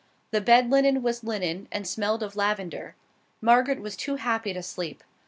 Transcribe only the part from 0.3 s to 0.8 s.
The bed